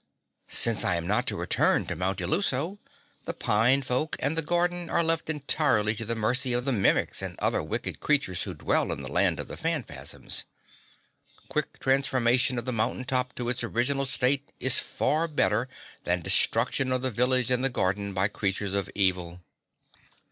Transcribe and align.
"Since 0.47 0.83
I 0.83 0.95
am 0.95 1.05
not 1.05 1.27
to 1.27 1.35
return 1.35 1.85
to 1.85 1.95
Mount 1.95 2.17
Illuso, 2.21 2.79
the 3.25 3.35
pine 3.35 3.83
folk 3.83 4.15
and 4.19 4.35
the 4.35 4.41
garden 4.41 4.89
are 4.89 5.03
left 5.03 5.29
entirely 5.29 5.93
to 5.93 6.05
the 6.05 6.15
mercy 6.15 6.53
of 6.53 6.65
the 6.65 6.71
Mimics 6.71 7.21
and 7.21 7.37
other 7.37 7.61
wicked 7.61 7.99
creatures 7.99 8.41
who 8.41 8.55
dwell 8.55 8.91
in 8.91 9.03
the 9.03 9.11
Land 9.11 9.39
of 9.39 9.47
the 9.47 9.57
Phanfasms. 9.57 10.45
Quick 11.49 11.77
transformation 11.77 12.57
of 12.57 12.65
the 12.65 12.73
mountain 12.73 13.05
top 13.05 13.35
to 13.35 13.47
its 13.47 13.63
original 13.63 14.07
state 14.07 14.51
is 14.59 14.79
far 14.79 15.27
better 15.27 15.69
than 16.03 16.23
destruction 16.23 16.91
of 16.91 17.03
the 17.03 17.11
village 17.11 17.51
and 17.51 17.63
the 17.63 17.69
garden 17.69 18.11
by 18.15 18.27
creatures 18.27 18.73
of 18.73 18.89
evil." 18.95 19.41